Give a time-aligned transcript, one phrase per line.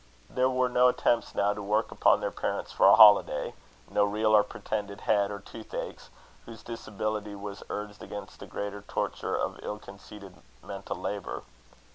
[0.31, 3.53] There were no attempts now to work upon their parents for a holiday;
[3.87, 6.09] no real or pretended head or tooth aches,
[6.47, 11.43] whose disability was urged against the greater torture of ill conceded mental labour.